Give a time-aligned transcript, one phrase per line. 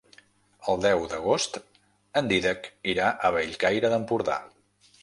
[0.71, 1.59] El deu d'agost
[2.23, 4.43] en Dídac irà a Bellcaire d'Empordà.